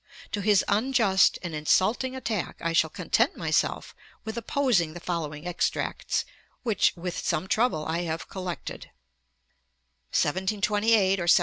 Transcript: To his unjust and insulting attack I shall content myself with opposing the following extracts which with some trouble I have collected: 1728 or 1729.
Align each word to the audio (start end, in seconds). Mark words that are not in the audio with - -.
To 0.31 0.41
his 0.41 0.65
unjust 0.67 1.37
and 1.43 1.53
insulting 1.53 2.15
attack 2.15 2.57
I 2.59 2.73
shall 2.73 2.89
content 2.89 3.37
myself 3.37 3.93
with 4.25 4.35
opposing 4.35 4.95
the 4.95 4.99
following 4.99 5.45
extracts 5.45 6.25
which 6.63 6.91
with 6.95 7.19
some 7.19 7.45
trouble 7.47 7.85
I 7.85 7.99
have 7.99 8.27
collected: 8.27 8.89
1728 10.11 10.97
or 11.19 11.29
1729. 11.29 11.39